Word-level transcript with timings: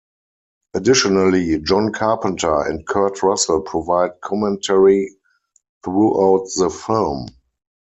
Additionally, 0.73 1.59
John 1.59 1.93
Carpenter 1.93 2.61
and 2.63 2.87
Kurt 2.87 3.21
Russell 3.21 3.61
provide 3.61 4.19
commentary 4.19 5.15
throughout 5.83 6.47
the 6.57 6.71
film. 6.71 7.27